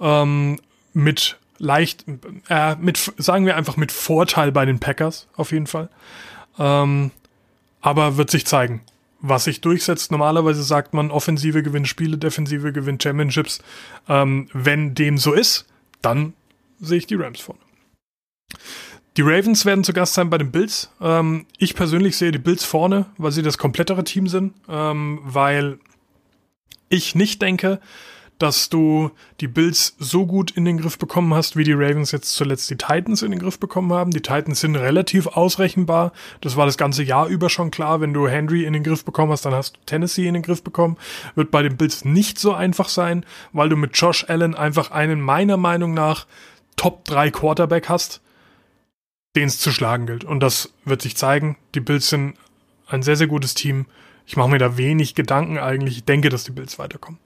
ähm, 0.00 0.60
mit 0.92 1.38
leicht, 1.58 2.04
äh, 2.48 2.76
mit, 2.76 3.14
sagen 3.18 3.46
wir 3.46 3.56
einfach 3.56 3.76
mit 3.76 3.90
Vorteil 3.90 4.52
bei 4.52 4.64
den 4.64 4.78
Packers 4.78 5.26
auf 5.34 5.50
jeden 5.50 5.66
Fall. 5.66 5.88
Ähm, 6.56 7.10
aber 7.80 8.16
wird 8.16 8.30
sich 8.30 8.46
zeigen 8.46 8.82
was 9.20 9.44
sich 9.44 9.60
durchsetzt. 9.60 10.10
Normalerweise 10.10 10.62
sagt 10.62 10.94
man, 10.94 11.10
Offensive 11.10 11.62
gewinnt 11.62 11.88
Spiele, 11.88 12.18
Defensive 12.18 12.72
gewinnt 12.72 13.02
Championships. 13.02 13.60
Ähm, 14.08 14.48
wenn 14.52 14.94
dem 14.94 15.18
so 15.18 15.32
ist, 15.32 15.66
dann 16.02 16.34
sehe 16.80 16.98
ich 16.98 17.06
die 17.06 17.16
Rams 17.16 17.40
vorne. 17.40 17.60
Die 19.16 19.22
Ravens 19.22 19.64
werden 19.64 19.82
zu 19.82 19.92
Gast 19.92 20.14
sein 20.14 20.30
bei 20.30 20.38
den 20.38 20.52
Bills. 20.52 20.90
Ähm, 21.00 21.46
ich 21.58 21.74
persönlich 21.74 22.16
sehe 22.16 22.30
die 22.30 22.38
Bills 22.38 22.64
vorne, 22.64 23.06
weil 23.16 23.32
sie 23.32 23.42
das 23.42 23.58
komplettere 23.58 24.04
Team 24.04 24.28
sind, 24.28 24.54
ähm, 24.68 25.18
weil 25.24 25.80
ich 26.88 27.16
nicht 27.16 27.42
denke, 27.42 27.80
dass 28.38 28.68
du 28.68 29.10
die 29.40 29.48
Bills 29.48 29.96
so 29.98 30.26
gut 30.26 30.52
in 30.52 30.64
den 30.64 30.78
Griff 30.78 30.96
bekommen 30.96 31.34
hast, 31.34 31.56
wie 31.56 31.64
die 31.64 31.72
Ravens 31.72 32.12
jetzt 32.12 32.34
zuletzt 32.34 32.70
die 32.70 32.76
Titans 32.76 33.22
in 33.22 33.32
den 33.32 33.40
Griff 33.40 33.58
bekommen 33.58 33.92
haben. 33.92 34.12
Die 34.12 34.20
Titans 34.20 34.60
sind 34.60 34.76
relativ 34.76 35.26
ausrechenbar. 35.26 36.12
Das 36.40 36.56
war 36.56 36.64
das 36.64 36.78
ganze 36.78 37.02
Jahr 37.02 37.26
über 37.26 37.50
schon 37.50 37.72
klar. 37.72 38.00
Wenn 38.00 38.14
du 38.14 38.28
Henry 38.28 38.64
in 38.64 38.72
den 38.72 38.84
Griff 38.84 39.04
bekommen 39.04 39.32
hast, 39.32 39.44
dann 39.44 39.54
hast 39.54 39.76
du 39.76 39.80
Tennessee 39.86 40.28
in 40.28 40.34
den 40.34 40.42
Griff 40.42 40.62
bekommen. 40.62 40.96
Wird 41.34 41.50
bei 41.50 41.62
den 41.62 41.76
Bills 41.76 42.04
nicht 42.04 42.38
so 42.38 42.52
einfach 42.52 42.88
sein, 42.88 43.26
weil 43.52 43.68
du 43.68 43.76
mit 43.76 43.96
Josh 43.96 44.24
Allen 44.28 44.54
einfach 44.54 44.92
einen 44.92 45.20
meiner 45.20 45.56
Meinung 45.56 45.92
nach 45.92 46.26
Top 46.76 47.04
3 47.06 47.32
Quarterback 47.32 47.88
hast, 47.88 48.20
den 49.34 49.48
es 49.48 49.58
zu 49.58 49.72
schlagen 49.72 50.06
gilt. 50.06 50.24
Und 50.24 50.40
das 50.40 50.72
wird 50.84 51.02
sich 51.02 51.16
zeigen. 51.16 51.56
Die 51.74 51.80
Bills 51.80 52.08
sind 52.08 52.34
ein 52.86 53.02
sehr, 53.02 53.16
sehr 53.16 53.26
gutes 53.26 53.54
Team. 53.54 53.86
Ich 54.26 54.36
mache 54.36 54.48
mir 54.48 54.58
da 54.58 54.76
wenig 54.76 55.14
Gedanken 55.14 55.58
eigentlich. 55.58 55.96
Ich 55.96 56.04
denke, 56.04 56.28
dass 56.28 56.44
die 56.44 56.52
Bills 56.52 56.78
weiterkommen. 56.78 57.18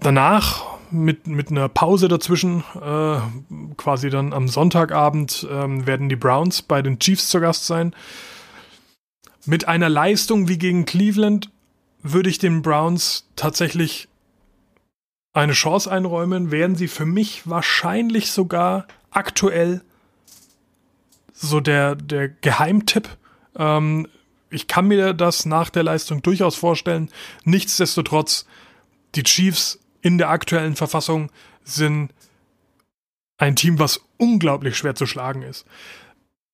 Danach 0.00 0.78
mit, 0.90 1.26
mit 1.26 1.50
einer 1.50 1.68
Pause 1.68 2.08
dazwischen, 2.08 2.62
äh, 2.80 3.20
quasi 3.76 4.10
dann 4.10 4.32
am 4.32 4.48
Sonntagabend, 4.48 5.46
äh, 5.50 5.86
werden 5.86 6.08
die 6.08 6.16
Browns 6.16 6.62
bei 6.62 6.82
den 6.82 6.98
Chiefs 6.98 7.28
zu 7.28 7.40
Gast 7.40 7.66
sein. 7.66 7.94
Mit 9.44 9.66
einer 9.66 9.88
Leistung 9.88 10.48
wie 10.48 10.58
gegen 10.58 10.84
Cleveland 10.84 11.50
würde 12.02 12.30
ich 12.30 12.38
den 12.38 12.62
Browns 12.62 13.28
tatsächlich 13.34 14.08
eine 15.32 15.52
Chance 15.52 15.90
einräumen, 15.90 16.50
werden 16.50 16.76
sie 16.76 16.88
für 16.88 17.06
mich 17.06 17.48
wahrscheinlich 17.48 18.30
sogar 18.30 18.86
aktuell 19.10 19.82
so 21.32 21.60
der, 21.60 21.94
der 21.96 22.28
Geheimtipp. 22.28 23.08
Ähm, 23.56 24.08
ich 24.50 24.66
kann 24.66 24.88
mir 24.88 25.12
das 25.12 25.44
nach 25.44 25.70
der 25.70 25.82
Leistung 25.82 26.22
durchaus 26.22 26.56
vorstellen. 26.56 27.10
Nichtsdestotrotz, 27.44 28.46
die 29.14 29.22
Chiefs 29.22 29.78
in 30.00 30.18
der 30.18 30.30
aktuellen 30.30 30.76
Verfassung 30.76 31.30
sind 31.64 32.12
ein 33.36 33.56
Team, 33.56 33.78
was 33.78 34.00
unglaublich 34.16 34.76
schwer 34.76 34.94
zu 34.94 35.06
schlagen 35.06 35.42
ist. 35.42 35.64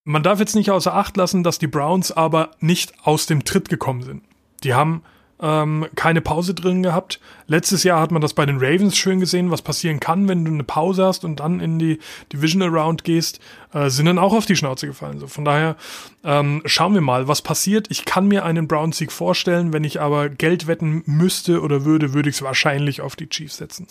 Man 0.04 0.22
darf 0.22 0.38
jetzt 0.38 0.54
nicht 0.54 0.70
außer 0.70 0.94
Acht 0.94 1.16
lassen, 1.16 1.42
dass 1.42 1.58
die 1.58 1.66
Browns 1.66 2.12
aber 2.12 2.50
nicht 2.60 2.92
aus 3.04 3.26
dem 3.26 3.44
Tritt 3.44 3.68
gekommen 3.68 4.02
sind. 4.02 4.22
Die 4.62 4.74
haben 4.74 5.02
ähm, 5.40 5.86
keine 5.94 6.20
Pause 6.20 6.54
drin 6.54 6.82
gehabt. 6.82 7.20
Letztes 7.46 7.82
Jahr 7.82 8.00
hat 8.00 8.10
man 8.10 8.22
das 8.22 8.34
bei 8.34 8.46
den 8.46 8.56
Ravens 8.58 8.96
schön 8.96 9.20
gesehen, 9.20 9.50
was 9.50 9.62
passieren 9.62 10.00
kann, 10.00 10.28
wenn 10.28 10.44
du 10.44 10.52
eine 10.52 10.64
Pause 10.64 11.04
hast 11.04 11.24
und 11.24 11.40
dann 11.40 11.60
in 11.60 11.78
die 11.78 11.98
Divisional 12.32 12.68
Round 12.68 13.04
gehst, 13.04 13.40
äh, 13.72 13.90
sind 13.90 14.06
dann 14.06 14.18
auch 14.18 14.32
auf 14.32 14.46
die 14.46 14.56
Schnauze 14.56 14.86
gefallen. 14.86 15.18
So, 15.18 15.26
von 15.26 15.44
daher 15.44 15.76
ähm, 16.22 16.62
schauen 16.64 16.94
wir 16.94 17.00
mal, 17.00 17.28
was 17.28 17.42
passiert. 17.42 17.90
Ich 17.90 18.04
kann 18.04 18.28
mir 18.28 18.44
einen 18.44 18.68
Browns-Sieg 18.68 19.12
vorstellen, 19.12 19.72
wenn 19.72 19.84
ich 19.84 20.00
aber 20.00 20.28
Geld 20.28 20.66
wetten 20.66 21.02
müsste 21.06 21.60
oder 21.60 21.84
würde, 21.84 22.14
würde 22.14 22.30
ich 22.30 22.36
es 22.36 22.42
wahrscheinlich 22.42 23.00
auf 23.00 23.16
die 23.16 23.28
Chiefs 23.28 23.58
setzen. 23.58 23.86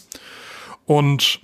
Und 0.85 1.41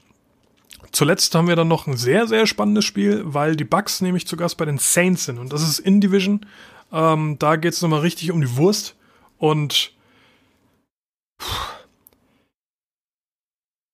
Zuletzt 0.91 1.35
haben 1.35 1.47
wir 1.47 1.55
dann 1.55 1.67
noch 1.67 1.87
ein 1.87 1.97
sehr, 1.97 2.27
sehr 2.27 2.47
spannendes 2.47 2.85
Spiel, 2.85 3.21
weil 3.23 3.55
die 3.55 3.63
Bucks 3.63 4.01
nämlich 4.01 4.25
zu 4.25 4.37
Gast 4.37 4.57
bei 4.57 4.65
den 4.65 4.79
Saints 4.79 5.25
sind. 5.25 5.37
Und 5.37 5.53
das 5.53 5.61
ist 5.61 5.79
in 5.79 6.01
Division. 6.01 6.45
Ähm, 6.91 7.37
da 7.37 7.57
geht 7.57 7.73
es 7.73 7.81
nochmal 7.81 7.99
richtig 7.99 8.31
um 8.31 8.41
die 8.41 8.57
Wurst. 8.57 8.95
Und 9.39 9.93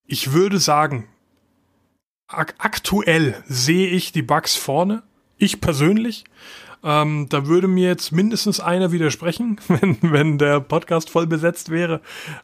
Ich 0.08 0.34
würde 0.34 0.60
sagen, 0.60 1.08
ak 2.28 2.54
aktuell 2.60 3.44
sehe 3.48 3.88
ich 3.88 4.12
die 4.12 4.22
Bugs 4.22 4.56
vorne. 4.56 5.02
Ich 5.38 5.62
persönlich. 5.62 6.26
Ähm, 6.84 7.26
da 7.30 7.48
würde 7.48 7.68
mir 7.68 7.88
jetzt 7.88 8.12
mindestens 8.12 8.60
einer 8.60 8.92
widersprechen, 8.92 9.60
wenn, 9.68 9.98
wenn 10.02 10.38
der 10.38 10.60
Podcast 10.60 11.10
voll 11.10 11.26
besetzt 11.26 11.72
wäre. 11.72 12.02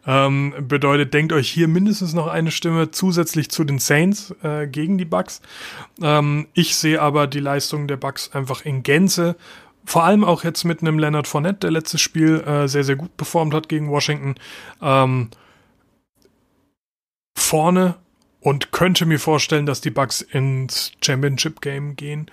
Ähm, 0.07 0.55
bedeutet, 0.67 1.13
denkt 1.13 1.33
euch 1.33 1.51
hier 1.51 1.67
mindestens 1.67 2.13
noch 2.13 2.25
eine 2.25 2.49
Stimme 2.49 2.89
zusätzlich 2.89 3.51
zu 3.51 3.63
den 3.63 3.77
Saints 3.77 4.33
äh, 4.41 4.65
gegen 4.65 4.97
die 4.97 5.05
Bucks. 5.05 5.41
Ähm, 6.01 6.47
ich 6.55 6.75
sehe 6.75 6.99
aber 6.99 7.27
die 7.27 7.39
Leistung 7.39 7.87
der 7.87 7.97
Bucks 7.97 8.31
einfach 8.33 8.65
in 8.65 8.81
Gänze. 8.81 9.35
Vor 9.85 10.03
allem 10.03 10.23
auch 10.23 10.43
jetzt 10.43 10.63
mit 10.63 10.81
einem 10.81 10.99
Leonard 10.99 11.27
Fournette, 11.27 11.61
der 11.61 11.71
letztes 11.71 12.01
Spiel 12.01 12.41
äh, 12.41 12.67
sehr, 12.67 12.83
sehr 12.83 12.95
gut 12.95 13.15
performt 13.17 13.53
hat 13.53 13.67
gegen 13.67 13.89
Washington. 13.89 14.35
Ähm, 14.81 15.29
vorne 17.35 17.95
und 18.39 18.71
könnte 18.71 19.05
mir 19.05 19.19
vorstellen, 19.19 19.65
dass 19.65 19.81
die 19.81 19.89
Bucks 19.89 20.21
ins 20.21 20.91
Championship 21.01 21.61
Game 21.61 21.95
gehen. 21.95 22.29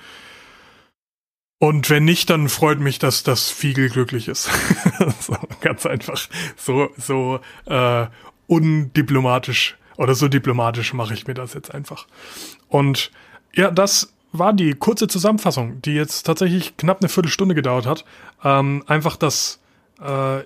Und 1.58 1.90
wenn 1.90 2.04
nicht, 2.04 2.30
dann 2.30 2.48
freut 2.48 2.78
mich, 2.78 2.98
dass 2.98 3.24
das 3.24 3.50
Fiegel 3.50 3.90
glücklich 3.90 4.28
ist. 4.28 4.48
so, 5.20 5.36
ganz 5.60 5.86
einfach. 5.86 6.28
So, 6.56 6.90
so 6.96 7.40
äh, 7.66 8.06
undiplomatisch 8.46 9.76
oder 9.96 10.14
so 10.14 10.28
diplomatisch 10.28 10.94
mache 10.94 11.14
ich 11.14 11.26
mir 11.26 11.34
das 11.34 11.54
jetzt 11.54 11.74
einfach. 11.74 12.06
Und 12.68 13.10
ja, 13.52 13.70
das 13.70 14.14
war 14.32 14.52
die 14.52 14.74
kurze 14.74 15.08
Zusammenfassung, 15.08 15.80
die 15.82 15.94
jetzt 15.94 16.24
tatsächlich 16.24 16.76
knapp 16.76 17.00
eine 17.00 17.08
Viertelstunde 17.08 17.54
gedauert 17.54 17.86
hat. 17.86 18.04
Ähm, 18.44 18.84
einfach, 18.86 19.16
dass 19.16 19.60
äh, 20.00 20.42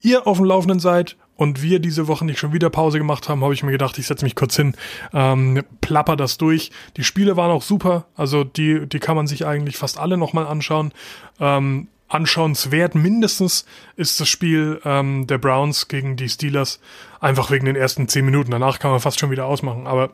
ihr 0.00 0.26
auf 0.26 0.38
dem 0.38 0.46
Laufenden 0.46 0.80
seid 0.80 1.16
und 1.36 1.62
wir 1.62 1.78
diese 1.78 2.06
Woche 2.06 2.24
nicht 2.24 2.38
schon 2.38 2.52
wieder 2.52 2.70
Pause 2.70 2.98
gemacht 2.98 3.28
haben, 3.28 3.42
habe 3.42 3.54
ich 3.54 3.62
mir 3.62 3.72
gedacht, 3.72 3.98
ich 3.98 4.06
setze 4.06 4.24
mich 4.24 4.34
kurz 4.34 4.56
hin, 4.56 4.74
ähm, 5.12 5.62
plapper 5.80 6.16
das 6.16 6.38
durch. 6.38 6.70
Die 6.96 7.04
Spiele 7.04 7.36
waren 7.36 7.50
auch 7.50 7.62
super, 7.62 8.06
also 8.14 8.44
die, 8.44 8.86
die 8.86 8.98
kann 8.98 9.16
man 9.16 9.26
sich 9.26 9.46
eigentlich 9.46 9.76
fast 9.76 9.98
alle 9.98 10.16
nochmal 10.16 10.46
anschauen. 10.46 10.92
Ähm, 11.38 11.88
anschauenswert 12.08 12.94
mindestens 12.94 13.64
ist 13.96 14.20
das 14.20 14.28
Spiel 14.28 14.80
ähm, 14.84 15.26
der 15.26 15.38
Browns 15.38 15.88
gegen 15.88 16.16
die 16.16 16.28
Steelers, 16.28 16.80
einfach 17.20 17.50
wegen 17.50 17.66
den 17.66 17.76
ersten 17.76 18.08
zehn 18.08 18.24
Minuten. 18.24 18.50
Danach 18.50 18.78
kann 18.78 18.90
man 18.90 19.00
fast 19.00 19.20
schon 19.20 19.30
wieder 19.30 19.46
ausmachen, 19.46 19.86
aber 19.86 20.10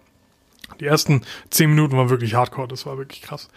die 0.80 0.86
ersten 0.86 1.22
zehn 1.50 1.70
Minuten 1.70 1.96
waren 1.96 2.10
wirklich 2.10 2.34
hardcore, 2.34 2.68
das 2.68 2.86
war 2.86 2.98
wirklich 2.98 3.22
krass. 3.22 3.48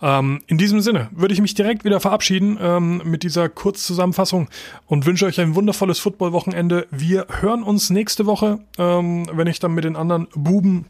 Ähm, 0.00 0.42
in 0.46 0.58
diesem 0.58 0.80
Sinne 0.80 1.08
würde 1.12 1.34
ich 1.34 1.40
mich 1.40 1.54
direkt 1.54 1.84
wieder 1.84 2.00
verabschieden 2.00 2.58
ähm, 2.60 3.02
mit 3.04 3.22
dieser 3.22 3.48
Kurzzusammenfassung 3.48 4.48
und 4.86 5.06
wünsche 5.06 5.26
euch 5.26 5.40
ein 5.40 5.54
wundervolles 5.54 5.98
Football-Wochenende. 5.98 6.86
Wir 6.90 7.26
hören 7.40 7.62
uns 7.62 7.90
nächste 7.90 8.26
Woche, 8.26 8.58
ähm, 8.78 9.28
wenn 9.32 9.46
ich 9.46 9.58
dann 9.58 9.74
mit 9.74 9.84
den 9.84 9.96
anderen 9.96 10.28
Buben 10.34 10.86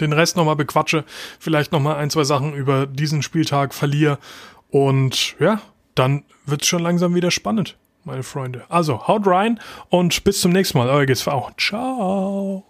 den 0.00 0.12
Rest 0.12 0.36
nochmal 0.36 0.56
bequatsche, 0.56 1.04
vielleicht 1.38 1.72
nochmal 1.72 1.96
ein, 1.96 2.10
zwei 2.10 2.24
Sachen 2.24 2.54
über 2.54 2.86
diesen 2.86 3.22
Spieltag 3.22 3.74
verliere 3.74 4.18
und 4.70 5.36
ja, 5.40 5.60
dann 5.94 6.24
wird 6.46 6.62
es 6.62 6.68
schon 6.68 6.82
langsam 6.82 7.14
wieder 7.14 7.30
spannend, 7.30 7.76
meine 8.04 8.22
Freunde. 8.22 8.64
Also 8.68 9.06
haut 9.08 9.26
rein 9.26 9.60
und 9.88 10.24
bis 10.24 10.40
zum 10.40 10.52
nächsten 10.52 10.78
Mal, 10.78 10.88
euer 10.88 11.06
GSV. 11.06 11.28
Ciao. 11.58 12.69